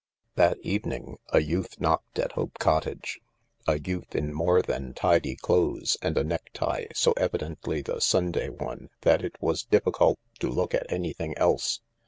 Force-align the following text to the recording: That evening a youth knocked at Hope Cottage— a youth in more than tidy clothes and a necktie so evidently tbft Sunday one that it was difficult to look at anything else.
That 0.33 0.57
evening 0.63 1.19
a 1.31 1.43
youth 1.43 1.79
knocked 1.79 2.17
at 2.17 2.31
Hope 2.31 2.57
Cottage— 2.57 3.21
a 3.67 3.77
youth 3.77 4.15
in 4.15 4.33
more 4.33 4.63
than 4.63 4.95
tidy 4.95 5.35
clothes 5.35 5.95
and 6.01 6.17
a 6.17 6.23
necktie 6.23 6.85
so 6.95 7.11
evidently 7.17 7.83
tbft 7.83 8.01
Sunday 8.01 8.49
one 8.49 8.89
that 9.01 9.23
it 9.23 9.39
was 9.39 9.61
difficult 9.63 10.17
to 10.39 10.49
look 10.49 10.73
at 10.73 10.91
anything 10.91 11.37
else. 11.37 11.81